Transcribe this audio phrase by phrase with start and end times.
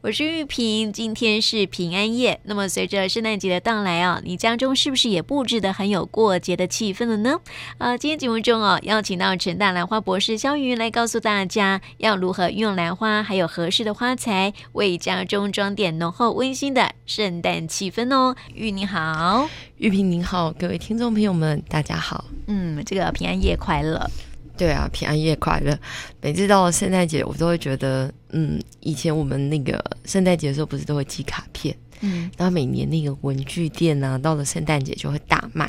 [0.00, 2.40] 我是玉萍，今天是平安夜。
[2.44, 7.38] 那么随着圣诞节的到来啊，你家中是不是也布置得很有过节的气氛了呢？
[7.78, 18.34] 啊，今天节目中哦，邀请到成大兰花博士肖云来告诉大家，要如何运用兰花，还有合适的花材，为家中装点浓厚温馨的圣诞气氛哦。
[18.54, 19.48] 玉你好，
[19.78, 22.24] 玉萍您好，各位听众朋友们，大家好。
[22.48, 24.10] 嗯，这个平安夜快乐。
[24.56, 25.78] 对啊，平安夜快乐！
[26.20, 35.66] 每次到了圣诞节，我都会觉得，嗯，以前我们那个圣诞节的时候，不是都会寄卡片，嗯，然后每年那个文具店啊，到了圣诞节就会大卖，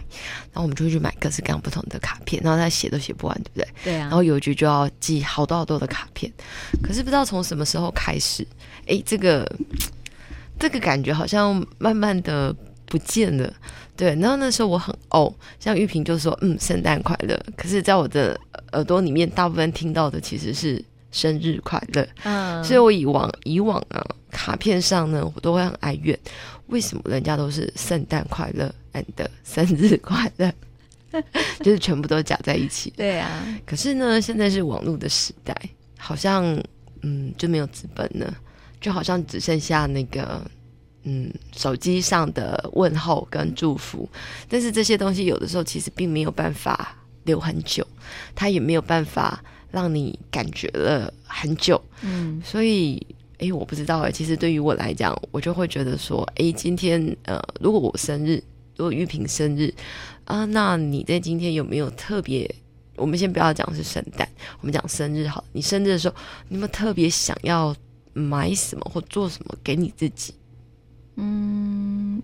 [0.54, 3.68] 然后我们就会去买各式各样不同的卡片，然后他写都写不完，对不对？
[3.84, 4.08] 对啊。
[4.08, 6.31] 然后邮局就要寄好多好多的卡片，
[6.81, 8.48] 可是不知道从什么时候开始，
[8.88, 9.45] 哎，这个
[10.58, 13.54] 这个感觉好像慢慢的不见了。
[13.98, 17.36] 对，然后那时候我很哦，像玉萍就说，嗯，圣诞快乐。
[17.56, 18.40] 可是，在我的
[18.77, 22.08] 耳朵里面，大部分听到的其实是生日快乐。
[22.23, 26.17] 嗯，所以我以往以往啊，卡片上呢，我都会很哀怨，
[26.67, 29.03] 为什么人家都是圣诞快乐 and
[29.44, 30.53] 生日快乐，
[31.59, 32.94] 就是全部都夹在一起。
[32.95, 35.53] 对啊，可是呢，现在是网络的时代，
[35.97, 36.44] 好像
[37.02, 38.34] 嗯就没有资本了，
[38.80, 40.41] 就好像只剩下那个。
[41.09, 44.09] 嗯，手机上的问候跟祝福，
[44.50, 46.97] 但是这些东西有的时候其实并没有办法
[47.28, 47.86] 留很久，
[48.33, 51.80] 它也没有办法让你感觉了很久。
[52.02, 53.06] 嗯，所以，
[53.38, 58.42] 哎，我不知道哎，其实对于我来讲，我就会觉得说，哎，今天呃，如果我生日，
[58.75, 59.72] 如果玉萍生日
[60.25, 62.50] 啊，那你在今天有没有特别？
[62.95, 64.28] 我们先不要讲是圣诞，
[64.59, 66.16] 我们讲生日好，你生日的时候，
[66.47, 67.75] 你有没有特别想要
[68.14, 70.34] 买什么或做什么给你自己？
[71.17, 72.22] 嗯，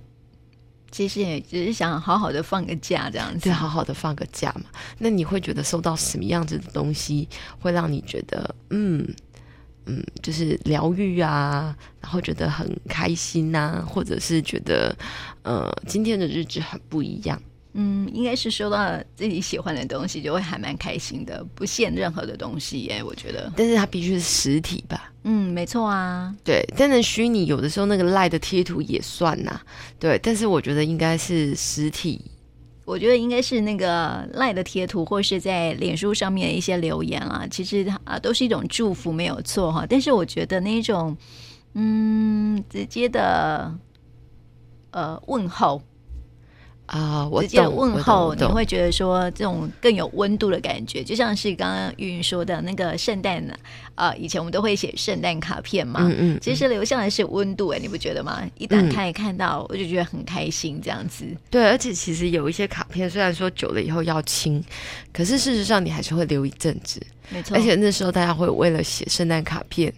[0.94, 4.66] 其实也只是想好好的放个假这样子，对，好好的放个假嘛。
[5.00, 7.28] 那你会觉得收到什么样子的东西
[7.60, 9.04] 会让你觉得，嗯
[9.88, 14.96] 嗯，就是疗愈啊，然后觉得很开心呐、或者是觉得，
[15.42, 17.42] 呃，今天的日子很不一样。
[17.76, 23.52] 嗯，应该是收到自己喜欢的东西，就会还蛮开心的，不限任何的东西耶，我觉得。
[23.58, 25.12] 但是它必须是实体吧？
[25.24, 26.36] 嗯，没错啊。
[26.44, 29.60] 对，但是虚拟有的时候那个赖的贴图也算呐。
[30.00, 32.22] 对，但是我觉得应该是实体。
[32.86, 39.84] 我觉得应该是那个赖的贴图，或是在脸书上面的一些留言啊，其实啊都是一种祝福，没有错哈。
[39.90, 41.18] 但是我觉得那种
[41.74, 43.74] 嗯直接的
[44.92, 45.82] 呃问候。
[46.86, 53.56] 啊，我直接问候，你会觉得说这种更有温度的感觉，就像是刚刚玉云说的那个圣诞呢，
[53.96, 58.44] 啊，以前我们都会写圣诞卡片嘛，嗯嗯，其实留下来是温度哎，你不觉得吗？
[58.58, 61.26] 一打开看到，我就觉得很开心，这样子。
[61.50, 64.64] 对，而且其实有一些卡片，虽然说久了以后要清，
[65.14, 67.56] 可是事实上你还是会留一阵子，没错。
[67.56, 69.92] 而且那时候大家会为了写圣诞卡片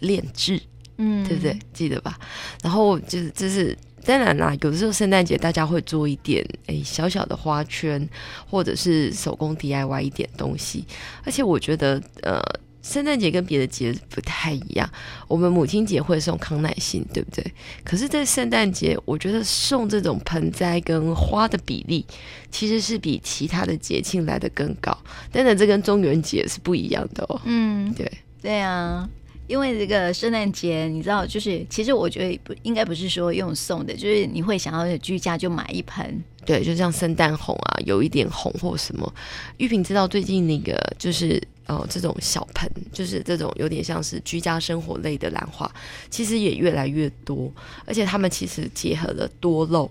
[0.00, 0.60] 练字，
[0.98, 1.56] 嗯，对不对？
[1.72, 2.18] 记得吧？
[2.62, 3.78] 然后就是就是。
[4.04, 8.08] 当然啦，有的时候圣诞节大家会做一点诶小小的花圈，
[8.48, 10.84] 或者是手工 DIY 一点东西。
[11.24, 12.40] 而且我觉得，呃，
[12.82, 14.90] 圣诞节跟别的节不太一样。
[15.28, 17.44] 我们母亲节会送康乃馨，对不对？
[17.84, 22.04] 可是，在圣诞节，我觉得送这种盆栽跟花的比例，
[22.50, 24.96] 其实是比其他的节庆来的更高。
[25.30, 27.40] 当然，这跟中元节是不一样的哦。
[27.44, 29.08] 嗯，对，对啊。
[29.52, 39.14] 因为这个圣诞节，你知道，就是其实我觉得不应该不是说用送的，就是你会想要居家就买一盆，对，就像圣诞红啊，有一点红或什么。
[39.58, 45.70] 玉萍知道最近那个就是哦，这种小盆，就是这种有点像是居家生活类的兰花，
[46.08, 47.52] 其实也越来越多，
[47.84, 49.90] 而且他们其实结合了多肉。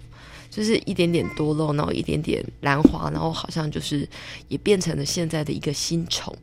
[0.51, 4.07] 就是一点点多肉，然后一点点兰花，然后好像就是
[4.49, 6.35] 也变成了现在的一个新宠。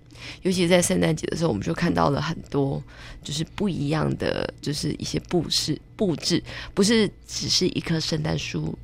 [0.43, 2.83] 尤其在圣诞节的时候，我们就看到了很多
[3.23, 6.43] 就是不一样的，就是一些布饰布置，
[6.75, 8.77] 不是只是一棵圣诞树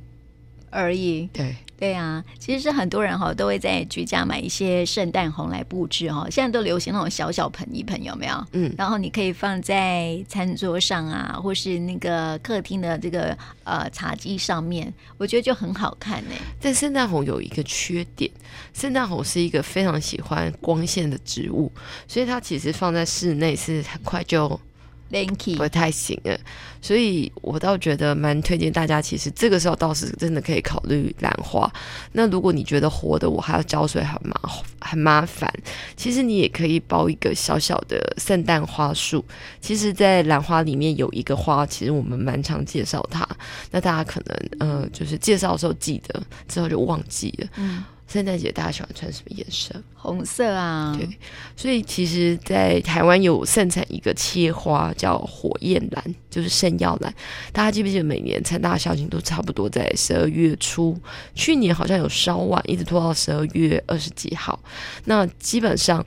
[0.69, 1.27] 而已。
[1.33, 1.55] 对。
[1.77, 8.47] 对啊，其实是很多人哈都会在居家买一些圣诞红来布置哈，现在都流行那种小小盆一盆，有没有？
[8.53, 16.35] 嗯，然后你可以放在餐桌上啊，或是那个客厅的这个呃茶几上面，我觉得就很好看呢。
[16.61, 18.31] 但圣诞红有一个缺点，
[18.73, 21.71] 圣诞红是一个非常喜欢光线的植物，
[22.07, 24.59] 所以它其实放在室内是很快就。
[25.55, 26.31] 不太行啊，
[26.81, 31.71] 所以我倒觉得蛮推荐大家，其实这个时候倒是真的可以考虑兰花。
[32.11, 34.35] 那如果你觉得活的我还要浇水很麻
[34.81, 35.51] 很麻烦，
[35.95, 39.23] 其实你也可以包一个小小的圣诞花束。
[39.61, 43.27] 其实，在兰花里面有一个花，其实我们蛮常介绍它。
[43.71, 47.47] 那大家可能呃，就是介绍的时候记得，之后就忘记了。
[47.57, 49.73] 嗯，圣诞节大家喜欢穿什么颜色？
[49.95, 50.95] 红色啊。
[50.97, 51.09] 对，
[51.55, 57.13] 所以其实，在台湾有盛产一个切花叫火焰兰，就是圣耀兰。
[57.51, 60.97] 大家记不记得每年成大校庆都差不多在十二月初？
[61.33, 64.59] 去年好像有稍晚，一直拖到十二月二十几号。
[65.05, 66.05] 那基本上，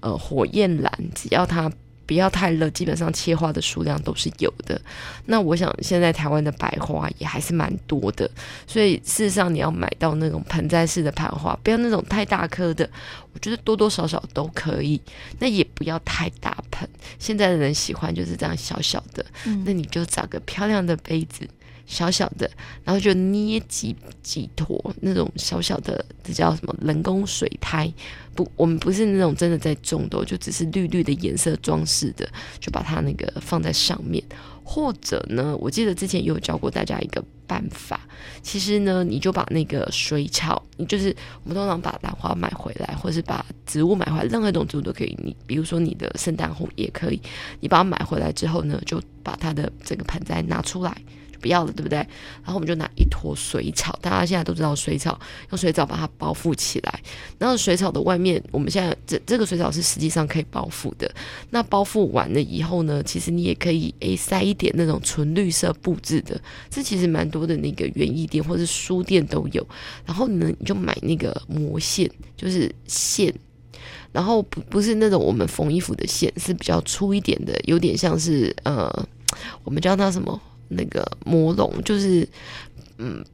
[0.00, 1.70] 呃，火焰兰只要它。
[2.10, 4.82] 不要太热，基本上切花的数量都是有的。
[5.26, 8.28] 那我想现在台湾的白花也还是蛮多的，
[8.66, 12.90] 所以事实上你要买到那种盆栽式的盘花，不要那种太大颗的，
[13.32, 15.00] 我觉得多多少少都可以。
[15.38, 16.88] 那也不要太大盆，
[17.20, 19.24] 现在的人喜欢就是这样小小的，
[19.64, 21.48] 那你就找个漂亮的杯子。
[21.90, 22.48] 小小的，
[22.84, 27.92] 然后就捏几几坨那种小小的，这叫什么人工水苔？
[28.36, 32.26] 不，我们不是那种真的在种的，就只是绿绿的颜色装饰的，
[32.60, 34.22] 就把它那个放在上面。
[34.62, 38.00] 或者呢，我记得之前也有教过大家一个办法，
[38.40, 41.08] 其实呢，你就把那个水草，你就是
[41.42, 45.18] 我们通常把兰花买回来，或是把植物买回来，任何一种植物都可以。
[45.24, 47.20] 你比如说你的圣诞红也可以，
[47.58, 50.96] 你把它买回来之后呢，就把它的这个盆栽拿出来。
[51.40, 51.98] 不要了，对不对？
[51.98, 55.18] 然后我们就拿一坨水草，大家现在都知道水草，
[55.50, 57.00] 用水草把它包覆起来。
[57.38, 61.10] 然后水草的外面，我们现在这这个水草是实际上可以包覆的。
[61.50, 69.66] 那包覆完了以后呢，其实你也可以诶塞一点那种纯绿色布置的，这其实蛮多的那个园艺店或者书店都有。
[70.04, 73.32] 然后呢，你就买那个膜线，就是线，
[74.12, 78.90] 然后不不是那种我们缝衣服的线，是比较粗一点的，有点像是呃，
[79.64, 80.40] 我们叫它什么？
[80.70, 82.26] 那个魔龙就是，
[82.98, 83.24] 嗯，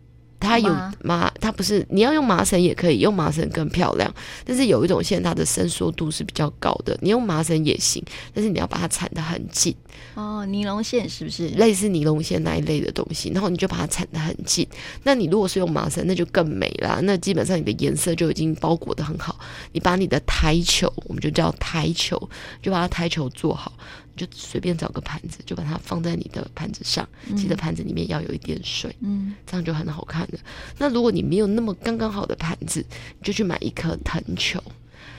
[0.41, 4.13] 它有麻，它不是你要用麻绳也可以，用麻绳更漂亮。
[4.45, 8.03] 但是有一种线，它的伸缩度是比较高的，你用麻绳也行，
[8.35, 9.75] 但是你要把它缠得很紧。
[10.15, 13.31] 哦，尼龙线是不是类似尼龙线那一类的东西？
[13.31, 14.67] 然后你就把它缠得很紧。
[15.03, 17.01] 那你如果是用麻绳，那就更美啦。
[17.03, 19.39] 那基本上你的颜色就已经包裹得很好。
[19.73, 22.17] 你把你的台球，我们就叫台球，
[22.63, 23.73] 就把它台球做好。
[24.17, 30.39] 就随便找个盘子，就把它放在你的盘子上，记得盘子里面要有一点水，嗯，这样就很好看了。
[30.79, 32.85] 那如果你没有那么刚刚好的盘子，
[33.19, 34.63] 你就去买一颗藤球。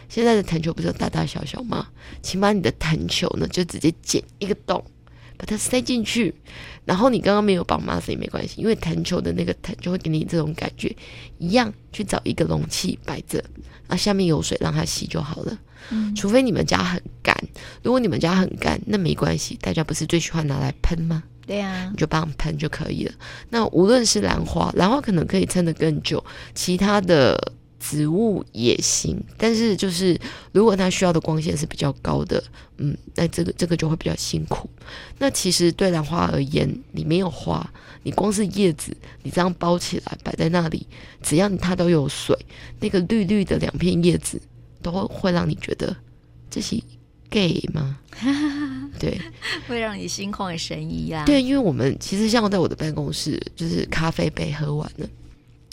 [0.10, 1.88] 现在的藤球不是有大大小小吗？
[2.22, 4.84] 请把你的藤球呢，就直接剪一个洞，
[5.38, 6.34] 把它塞进去。
[6.86, 10.96] 然后你刚刚没有绑麻绳也没关系，因为弹球的那个弹就会给你这种感觉。
[11.38, 13.44] 一样去找一个容器摆着，
[13.88, 15.58] 那，下面有水让它吸就好了。
[15.90, 17.36] 嗯，除非你们家很干，
[17.84, 19.58] 如果你们家很干，那没关系。
[19.62, 21.24] 大家不是最喜欢拿来喷吗？
[21.46, 23.14] 对呀、啊，你就帮喷就可以了。
[23.50, 26.24] 那无论是兰花，兰花可能可以撑得更久，
[26.54, 29.22] 其他的植物也行。
[29.38, 30.20] 但是就是
[30.52, 32.44] 如果它需要的光线是比较高的，
[32.78, 34.70] 嗯，那这个这个就会比较辛苦。
[35.20, 37.70] 那其实对兰花而言，你没有花，
[38.04, 40.86] 你光是叶子，你这样包起来摆在那里，
[41.22, 42.38] 只要它都有水，
[42.80, 44.42] 那个绿绿的两片叶子。
[44.80, 45.94] 都会让你觉得
[46.52, 46.80] 这是
[47.32, 47.98] gay 吗？
[49.00, 49.20] 对，
[49.68, 51.26] 会让你心旷神怡啊。
[51.26, 55.10] 对，因为我们其实像在我的办公室，就是咖啡杯喝完了，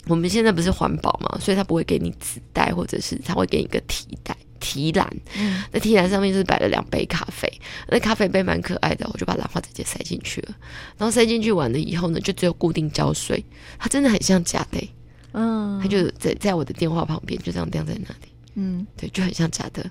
[0.07, 5.07] 我们现在不是环保嘛，所以他不会给你纸袋，或者是他会给你一个提袋、提篮。
[5.37, 7.51] 嗯，那提篮上面就是摆了两杯咖啡，
[7.87, 10.55] 那咖啡杯蛮可爱的，我就把兰花直接塞进去了。
[10.97, 13.43] 然后塞进去完了以后呢，就只有固定胶水，
[13.79, 14.93] 它真的很像假的。
[15.33, 18.31] 嗯，它就在在我的电话旁边，就这样晾在那里。
[18.53, 19.83] 嗯，对，就很像假的，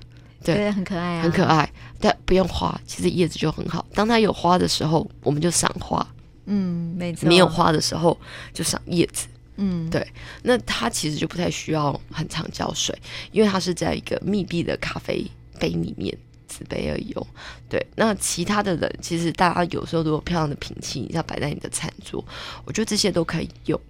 [0.42, 1.70] 对，对，很可爱啊，很可爱。
[2.00, 3.84] 但不用花，其实叶子就很好。
[3.94, 6.06] 当它有花的时候，我们就赏花。
[6.46, 7.28] 嗯，没错。
[7.28, 8.18] 没有花的时候，
[8.54, 9.26] 就赏叶子。
[9.56, 10.06] 嗯，对。
[10.42, 12.96] 那它其实就不太需要很常浇水，
[13.32, 15.24] 因为它是在一个密闭的咖啡
[15.58, 16.16] 杯里面，
[16.48, 17.26] 纸杯而已哦。
[17.68, 22.24] 对，那其他的人，其实大家有时候如果漂亮的品器，要摆在你的餐桌，
[22.64, 23.80] 我觉得这些都可以用。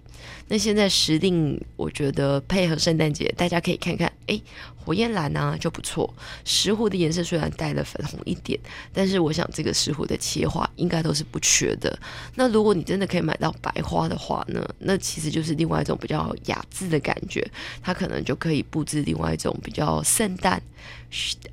[0.47, 4.39] 那现在时令，我觉得配合圣诞节，大家可以看看，哎，
[4.75, 6.13] 火焰蓝啊就不错。
[6.43, 8.59] 石斛的颜色虽然带了粉红一点，
[8.93, 11.97] 但是我想这个石斛的切花应该都是不缺的。
[12.35, 17.43] 那如果你真的可以买到白花的话呢， 那其实就是另外一种比较雅致的感觉，
[17.81, 20.61] 它可能就可以布置另外一种比较圣诞，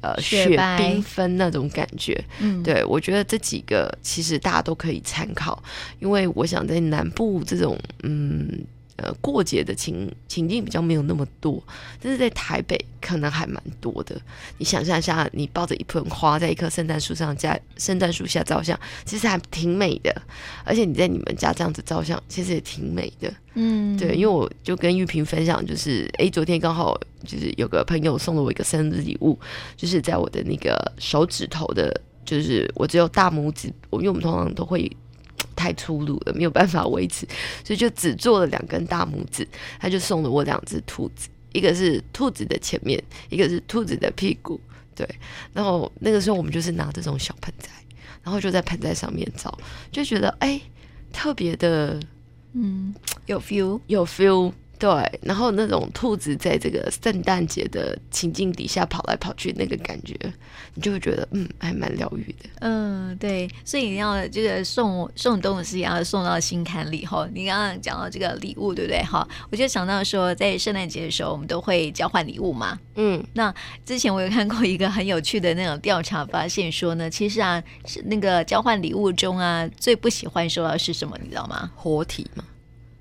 [0.03, 2.23] 呃，雪缤纷那种感觉。
[2.41, 5.63] 嗯，对，我觉得这几个其实大家都可以参考，
[5.99, 8.52] 因为我想在南部这种，嗯。
[8.97, 11.63] 呃，过节的情情境比较没有那么多，
[11.99, 14.21] 但是在台北可能还蛮多的。
[14.59, 20.15] 你想象一下，你抱着一盆花在一棵圣诞树上，在圣诞树下照相，其实还挺美的。
[20.63, 23.33] 而且你在你们家这样子照相，其实也挺美的。
[23.55, 26.95] 嗯，对，因为我就跟玉萍分享，就是哎，昨天刚好
[27.25, 29.39] 就是有个朋友送了我一个生日礼物，
[29.75, 34.91] 就是在我的那个手指头的，就是我只有大拇指，我因为我们通常都会。
[35.55, 37.27] 太粗鲁了，没有办法维持，
[37.65, 39.47] 所以就只做了两根大拇指。
[39.79, 44.61] 他就送了我两只兔子，一个是兔子的前面，一个是兔子的屁股，
[44.95, 45.09] 对。
[45.53, 47.69] 然后那个时候我们就是拿这种小盆栽，
[48.23, 49.57] 然后就在盆栽上面照，
[49.91, 50.61] 就觉得哎，
[51.13, 52.01] 特别的，
[52.53, 52.95] 嗯，
[53.27, 54.53] 有 feel，有 feel。
[54.83, 60.17] 对，然后那种兔子在这个圣诞节的情境底下跑来跑去，那个感觉，
[60.75, 62.51] 你就会觉得嗯，还蛮疗愈的。
[62.59, 67.29] 嗯，对，所以你要这个送送东西，要送到心坎里哈。
[67.33, 69.01] 你刚刚讲到这个礼物，对不对？
[69.05, 72.77] 哈，我就想到说，在圣诞节的时候，我们都会交换礼物嘛。
[72.97, 73.55] 嗯，那
[73.87, 81.17] 之前我有看过一个很有趣的那种调查，发现说呢，其实啊，是那个交换礼物中啊，最不喜欢收到是什么？
[81.23, 81.71] 你知道吗？
[81.77, 82.43] 活体吗？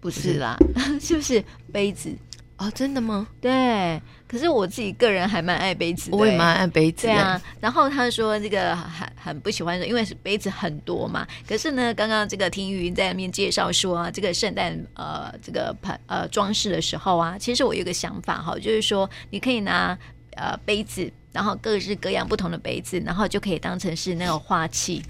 [0.02, 0.58] 不是啦，
[1.00, 1.42] 是不是
[1.72, 2.12] 杯子
[2.58, 2.70] 哦？
[2.76, 3.28] 真的吗？
[3.40, 7.08] 对，可是我自己个人还蛮爱杯子的，我也蛮爱杯子。
[7.08, 11.26] 对啊，然后他说这个很很不喜欢说，因为是杯子很多嘛。
[11.48, 19.98] 可是呢，刚刚这个听玉云在那边介绍说啊，这个圣诞呃这个盘呃装饰的时候啊，其实我有个想法哈，就是说你可以拿
[20.36, 25.04] 呃杯子，然后各式各样不同的杯子，然后就可以当成是那种花器。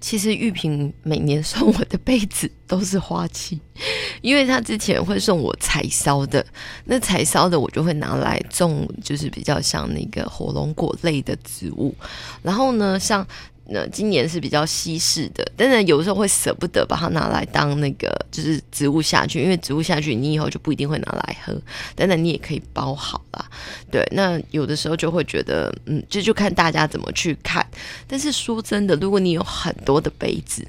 [0.00, 3.60] 其实玉萍每年送我的被子都是花期，
[4.22, 6.44] 因为他之前会送我柴烧的，
[6.84, 11.94] 那柴烧的我就会拿来种，就是比较像那个火龙果类的植物。
[12.42, 13.26] 然后呢，像。
[13.70, 21.54] 那今年是比较稀释的，但是有时候会舍不得把它拿来当那个就是植物下去，因为植物下去你以后就不一定会拿来喝，
[21.94, 23.50] 但是你也可以包好啦。
[23.90, 27.66] 对，那有的时候就会觉得，嗯，这就，就看大家怎么去看。
[28.06, 30.66] 但是说真的，如果你有很多的杯子，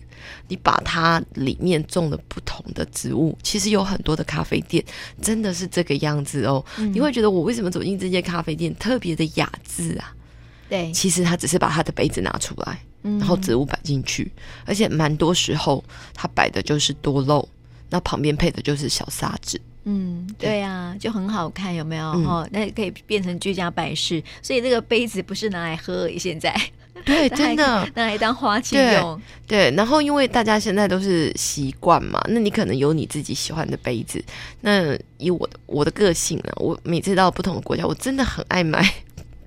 [0.50, 4.84] 你把它里面种了不同的植物，其实有很多的咖啡店
[5.22, 6.63] 真的是这个样子哦。
[6.77, 10.13] 嗯、你会觉得我为什么走进这间咖啡店特别的雅致啊？
[10.68, 12.77] 对，其实他只是把他的杯子拿出来。
[13.01, 14.32] 然后植物摆进去，
[14.65, 17.48] 而且蛮多时候它摆的就是多肉，
[17.89, 19.60] 那旁边配的就是小沙子。
[19.86, 22.12] 嗯，对呀、啊，就很好看，有没有？
[22.24, 24.22] 哈、嗯，那可以变成居家摆饰。
[24.41, 26.53] 所以这个杯子不是拿来喝而已，现在
[27.06, 29.20] 对， 真的拿来当花器用。
[29.48, 34.24] 对，然后因为大家现在都是习惯嘛，那你可能有你自己喜欢的杯子。
[34.62, 38.86] 那以我的我的个性呢，我每次到不同的国家，我真的很爱买。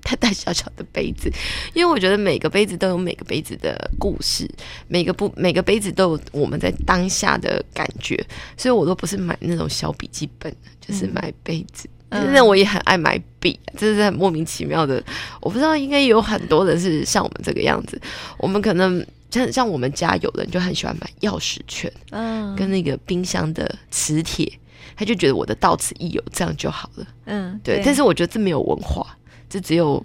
[0.03, 1.31] 大大小小的杯子，
[1.73, 4.47] 因为我觉得每个杯子都有每个杯子的故事，
[4.87, 8.15] 每个不每个杯子都有我们在当下的感觉，
[8.57, 11.89] 所以我都不是买那种小笔记本，就是买杯子。
[12.09, 15.03] 嗯、那我也很爱买笔，这是很莫名其妙的。
[15.41, 17.99] 我不知道，应该有很多人是像我们这个样子。
[18.37, 24.51] 我们可能像像我们家有人就很喜欢买钥匙圈，嗯，跟那个冰箱的磁铁，
[24.95, 27.07] 他就觉得我的到此一游，这样就好了。
[27.25, 27.77] 嗯，对。
[27.77, 29.17] 对，但是我觉得这没有文化。
[29.53, 30.03] 这只有，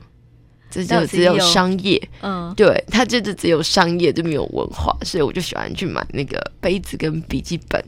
[0.70, 7.82] 这就只有商业，嗯，对，它就是只有商业，就没有文化，所以我就喜欢去买那个杯子跟笔记本，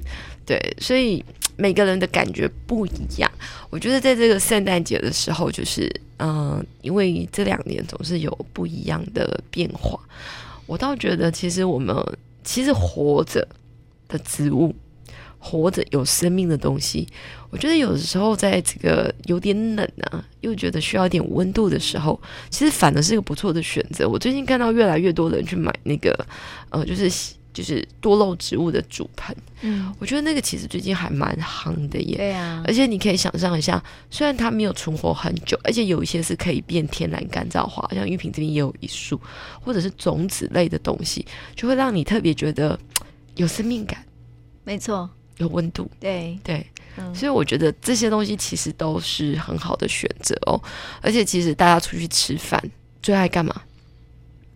[0.47, 1.23] 对，所以
[1.59, 3.31] 每个人的感觉不一样。
[3.69, 5.85] 我觉得在这个圣诞节的时候，就是，
[6.17, 10.01] 嗯、呃，因为这两年总是有不一样的变化，
[10.65, 11.95] 我倒觉得其实我们
[12.43, 13.47] 其实活着
[14.09, 14.75] 的植物。
[15.43, 17.09] 活着有生命的东西，
[17.49, 22.21] 我觉得有的时候在这个有点冷啊，又觉得需要一点温度的时候，
[22.51, 24.07] 其实反而是一个不错的选择。
[24.07, 26.15] 我最近看到越来越多人去买那个，
[26.69, 27.11] 呃，就是
[27.55, 32.17] 就是多肉植物的主盆，嗯，我觉得那个其实最近还蛮夯的耶。
[32.19, 39.19] 对啊，而且你可以想象一下，虽然它没有存活很久，而且有一些是可以变天然干燥花，像玉萍这边也有一束，
[39.63, 41.25] 或者是种子类的东西，
[41.57, 42.79] 就会让你特别觉得
[43.37, 44.05] 有生命感。
[44.63, 45.09] 没错。
[45.41, 46.65] 有温度，对对，
[46.97, 50.61] 嗯，所以我觉得这些东西其实都是很好的选择哦。
[51.01, 52.63] 而且其实大家出去吃饭
[53.03, 53.63] 最爱干嘛？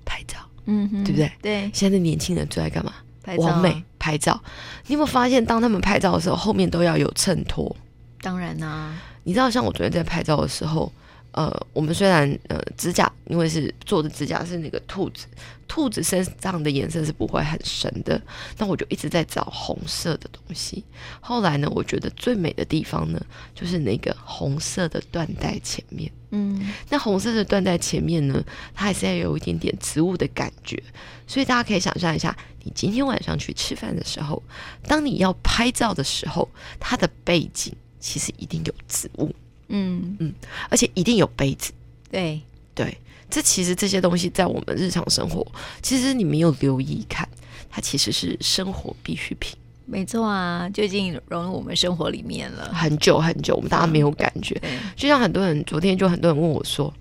[0.05, 1.33] 拍照，嗯哼，对不对？
[1.43, 2.93] 对，现在的年轻人最爱干嘛？
[3.23, 4.41] 拍照，完美拍照。
[4.87, 7.75] 你有没有发现，当他们拍照的时候，后面都要有衬托？
[8.21, 10.93] 当然啦，啊，你知道，像我昨天在拍照的时候。
[11.35, 15.27] 呃，我们虽然呃指甲，因为是做的指甲是那个兔子，
[15.67, 18.21] 兔子身上的颜色是不会很深的，
[18.57, 20.85] 那我就一直在找红色的东西。
[21.21, 23.21] 后来呢，我觉得最美的地方呢，
[23.53, 26.09] 就是那个红色的缎带前面。
[26.31, 28.41] 嗯，那红色的缎带前面呢，
[28.73, 30.81] 它还是要有一点点植物的感觉。
[31.27, 34.41] 所以大家可以想象一下，你今天晚上去吃饭的时候，
[34.87, 36.49] 当你要拍照的时候，
[36.79, 39.35] 它的背景其实一定有植物。
[39.69, 40.33] 嗯嗯，
[40.69, 41.73] 而且一定有杯子，
[42.11, 42.41] 对
[42.75, 42.97] 对，
[43.31, 45.47] 这其实这些东西在我们日常生活，
[45.81, 47.29] 其实你没有留意看，
[47.71, 49.57] 它其实是生活必需品。
[49.87, 54.59] 没错啊，就已经融入我们生活里面了很久很久，我们大家没有感觉。
[54.63, 56.93] 嗯、就像很多人昨天就很多人问我说：“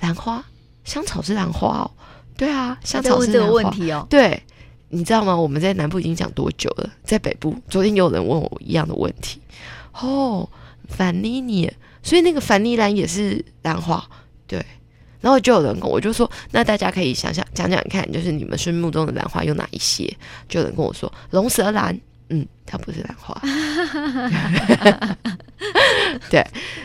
[0.00, 0.42] 兰花，
[0.84, 1.90] 香草是兰花哦？”
[2.36, 3.32] 对啊，香草是兰花。
[3.32, 4.06] 这个问题哦。
[4.08, 4.42] 对，
[4.88, 5.36] 你知道吗？
[5.36, 6.90] 我们在南部已经讲多久了？
[7.04, 9.38] 在北部，昨天有人问我一样的问题。
[9.92, 10.48] 哦，
[10.88, 11.70] 凡妮妮。
[12.02, 14.04] 所以那个凡尼兰也是兰花，
[14.46, 14.64] 对。
[15.20, 20.04] 然后就有人跟我就说，那大家可以想想讲讲看，就是你们心目中的兰花有哪一些？
[20.48, 21.96] 就有人跟我说龙舌兰，
[22.28, 23.40] 嗯，它不是兰花。
[26.28, 26.44] 对，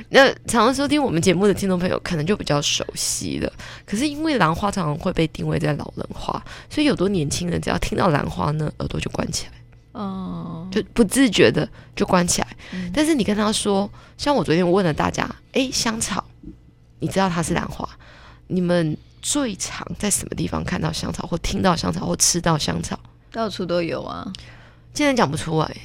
[0.09, 3.51] 那常常收听我们节目的听众朋友可能就比较熟悉了。
[3.87, 9.56] 可是因为兰花常常会被定位在老人花，所以有多年轻人只要听到兰花呢，耳朵就关起来，
[9.97, 12.47] 哦，就不自觉的就关起来。
[12.71, 16.23] 嗯、但是你跟他说，像我昨天问了大家，哎，香草，
[16.99, 17.89] 你知道它是兰花？
[18.45, 22.99] 你们最常在什么地方看到香草，或听到香草，或吃到香草？
[23.31, 24.31] 到处都有啊！
[24.93, 25.75] 竟然讲不出来，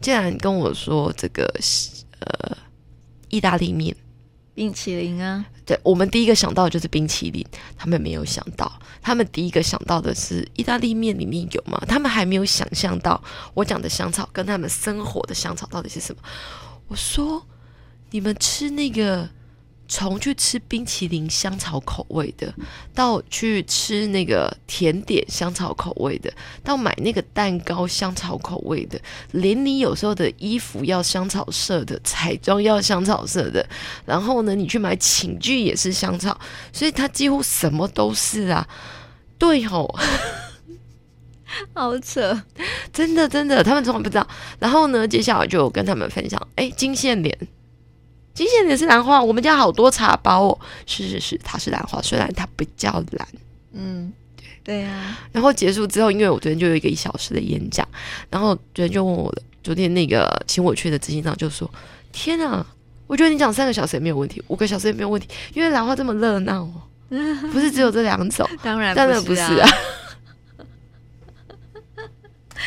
[0.00, 1.44] 竟然跟我说这个
[2.20, 2.56] 呃，
[3.28, 3.94] 意大利面、
[4.54, 5.44] 冰淇淋啊！
[5.64, 7.44] 对，我们第一个想到的就是冰淇淋，
[7.76, 11.82] 他们没有想到，他们第一个想到的是意大利面里面有吗？
[11.88, 13.22] 他们还没有想象到
[13.54, 16.22] 我讲的香草跟他们生活的香草到底是什么。
[16.88, 17.46] 我说，
[18.10, 19.28] 你们吃那个。
[19.94, 22.50] 从去吃冰淇淋香草口味的，
[22.94, 26.32] 到去吃那个甜点香草口味的，
[26.64, 28.98] 到买那个蛋糕香草口味的，
[29.32, 33.68] 连你有时候的衣服要香草色的，彩妆要香草色的，
[34.06, 36.40] 然后呢，你去买寝具也是香草，
[36.72, 38.66] 所以它几乎什么都是啊。
[39.36, 39.94] 对吼，
[41.74, 42.42] 好扯，
[42.94, 44.26] 真的真的，他们从来不知道。
[44.58, 47.38] 然后呢，接下来就跟他们分享，哎，金线莲。
[48.34, 50.58] 金线莲是兰花，我们家好多茶包哦。
[50.86, 53.28] 是是是，它是兰花，虽然它比较蓝。
[53.72, 54.12] 嗯，
[54.64, 55.18] 对对呀、啊。
[55.32, 57.86] 然后结束之后，因为我昨天就有一个一小时的演讲，
[58.30, 61.70] 然后昨天就问我的，昨天那个请我去的执行长就说
[62.10, 62.66] ：“天啊，
[63.06, 66.72] 我觉得你讲三个小时也没有问题，五个小时也没有问题，因为兰花这么热闹哦，
[67.52, 69.68] 不是只有这两种，当 然当然不是啊。”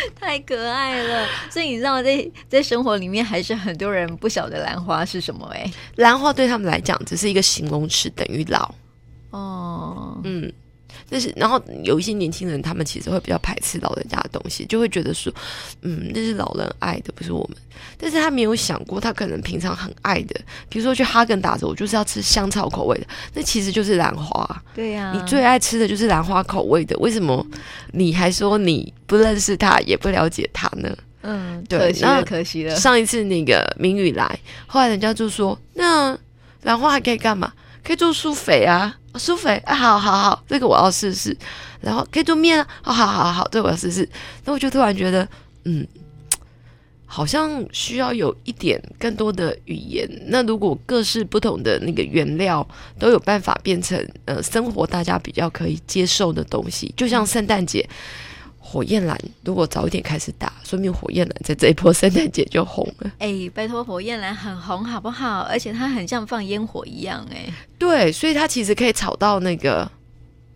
[0.20, 5.70] 太可爱了，所以你知道在，在在生活里面，还是很多人不晓得兰花是什么哎。
[5.96, 8.74] 兰花对他们来讲，只是一个形容词，等于老。
[9.32, 10.52] 哦，嗯。
[11.10, 15.34] 但是，然后有一些年轻人，他们其实会比较排斥老人家的东西，就会觉得说，
[15.82, 17.58] 嗯，那是老人爱的，不是我们。
[17.98, 24.64] 但是他没有想过，他可能平常很爱的，比如说去哈根达斯，我就是要吃香草口味的，那其实就是兰花。
[24.74, 27.46] 对呀、啊，你最爱吃的就是兰花口味的，为什么
[27.92, 30.96] 你还说你不认识他，也不了解他呢？
[31.22, 32.76] 嗯，对，可惜了，可惜了。
[32.76, 36.18] 上一次那个明宇来，后来人家就说，那
[36.64, 37.52] 兰花还可以干嘛？
[37.86, 38.98] 可以做舒肥啊。
[39.18, 41.38] 舒肥啊，好好好，这个我要试试。
[41.80, 44.10] 然后可以做面啊，好好好好，这个我要试试。
[44.44, 45.26] 那我就突然觉得，
[45.64, 45.88] 嗯，
[47.06, 50.10] 好像需要有一点更多的语言。
[50.28, 52.68] 那如果各式不同的那个原料
[53.00, 57.88] 都有办法变成呃生活大家比较可以接受的东西，就像圣诞节。
[58.68, 63.12] 火焰蓝如果早一点开始打，说明火焰蓝在这一波圣诞节就红了。
[63.20, 65.42] 哎、欸，拜托，火焰蓝很红，好不好？
[65.42, 67.54] 而且它很像放烟火一样、欸，哎。
[67.78, 69.90] 对，所以它其实可以炒到那个，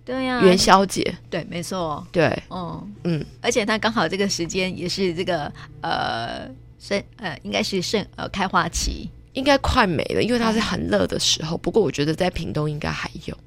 [0.04, 1.15] 对呀，元宵节。
[1.30, 2.06] 对，没错。
[2.12, 11.56] 对，嗯嗯，而且它刚好这个时间也是这个呃盛呃，应该是盛呃开花期，应该快没了，因为它是很热的时候。
[11.56, 13.38] 不过我觉得在屏东应该还有，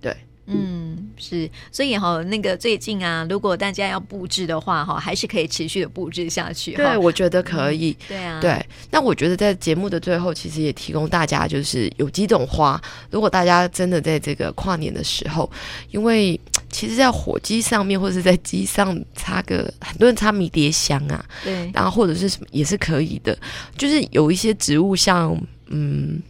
[0.00, 0.14] 对。
[0.46, 6.72] 嗯，是，所以哈，那个最近啊，如果大家要布置的话，哈，还是可以持续的布置下去。
[6.72, 7.96] 对，我觉得可以。
[8.08, 8.60] 对啊，对。
[8.90, 15.48] 那我觉得在节目的最后，其实也提供大家，就是有几种花，如果大家真的在这个跨年的时候，
[15.92, 16.38] 因为
[16.70, 23.38] 其实，在火鸡上面或者是在鸡上插个，很多人插迷迭香啊，对，然后或者是什么也是可以的，
[23.78, 26.20] 就是有一些植物像嗯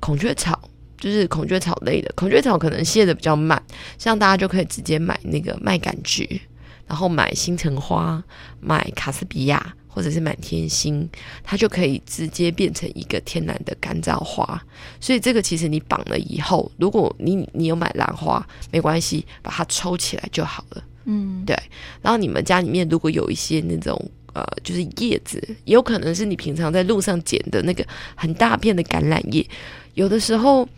[0.00, 0.57] 孔雀草。
[0.98, 3.62] 就是孔雀草类的，孔雀草可能谢的比较慢，
[3.98, 6.40] 像大家就可以直接买那个麦秆菊，
[6.86, 8.22] 然后买星辰花，
[8.60, 11.08] 买卡斯比亚或者是满天星，
[11.44, 14.60] 它就可以直接变成一个天然的干燥花。
[15.00, 20.82] 所以这个其实你绑了以后，如果你你有买兰花，没关系，把它抽起来就好了。
[21.04, 21.56] 嗯，对。
[22.02, 23.96] 然后你们家里面如果有一些那种
[24.32, 29.46] 呃，就是叶子，也有可能是你平常在路上捡的那个很大片的橄榄叶，
[29.94, 30.68] 有的时候。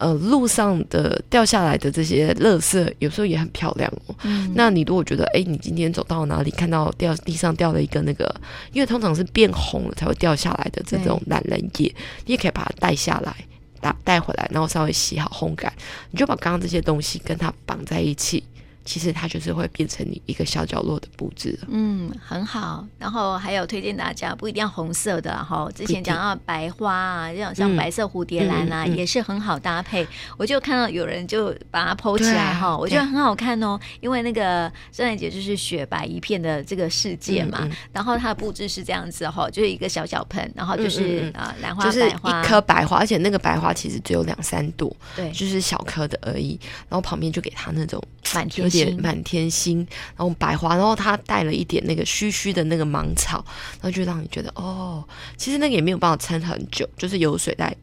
[0.00, 4.14] 呃，路上的掉下来的这些垃圾，有时候也很漂亮哦。
[4.22, 8.34] 嗯，那你如果觉得，哎，你今天走到哪里看到掉地上掉了一个那个，
[8.72, 13.36] 因为通常是变红了才会掉下来的这种懒人叶，你也可以把它带下来，
[13.78, 15.70] 带带回来，然后稍微洗好烘干，
[16.10, 18.42] 你就把刚刚这些东西跟它绑在一起，
[18.84, 21.58] 其实它就是会变成你一个小角落的布置。
[21.68, 22.86] 嗯，很好。
[22.98, 25.68] 然后还有推荐大家，不一定要红色的哈。
[25.74, 30.06] 之前讲到白花啊，这种像白色蝴蝶兰啊，嗯、也是很好搭配。
[30.36, 33.78] 我就看到有人就把它 po 起来哈，啊、我觉得很好看哦。
[34.00, 46.58] 因为那个圣诞节就是雪白一片的这个世界嘛，然后它的布置是这样子哈，就是一个小小盆，然后就是啊兰、花，就是一颗白花，而且那个白花其实只有两三朵，对，就是小颗的而已。
[46.88, 48.02] 然后旁边就给它那种
[48.34, 49.78] 满天星，满天星，
[50.16, 55.04] 然后白花，然后它带了一点那个虚虚的那个芒草，然后就让你觉得哦，
[55.36, 57.74] 其实那个也没有办法撑很久，就是有水在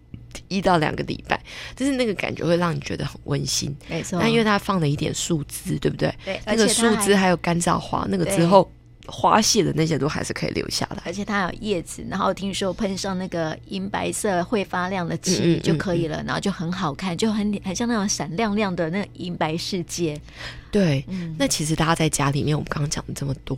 [0.47, 1.41] 一到两个礼拜，
[1.75, 3.75] 就是那个感觉会让你觉得很温馨。
[3.88, 6.13] 没错，但因为它放了一点树枝，对不对？
[6.25, 8.69] 对，那个树枝还有干燥花，那个之后。
[9.08, 20.20] 花谢的那些都还是可以留下来，而且它有叶子，然后听说喷上那个银白色会发亮的漆就可以了，然后就很好看，就很很像那种闪亮亮的那银白世界。
[20.70, 23.58] 对，嗯、那其实大家在家里面，我们刚刚讲了这么多，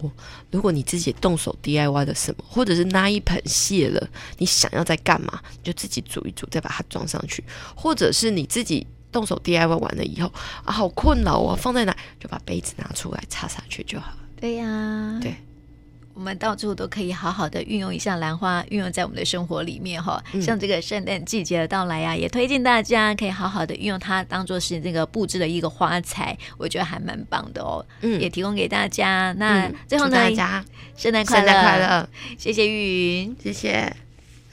[0.51, 4.07] 如果你自己动手 DIY 的什么，或者是那一盆谢了，
[4.37, 7.43] 你想要再干嘛，就自己煮一煮，再把它装上去，
[7.75, 10.31] 或者是你自己动手 DIY 完了以后
[10.63, 14.13] 啊，好困扰啊，放在哪就把杯子拿出来插上去就好。
[14.39, 15.35] 对呀，对，
[16.13, 20.23] 我们到处都可以好好的运用一下兰花，运用在我们的生活里面哈。
[20.33, 27.85] 嗯、像这个圣诞季节的到来呀、啊，也推荐大家可以好好的运用它，当做是这个布置的一个花材，我觉得还蛮棒的哦。
[28.01, 29.33] 嗯，也提供给大家。
[29.37, 34.08] 那最后呢，大家圣诞快乐，圣诞快乐，谢谢玉云，谢谢。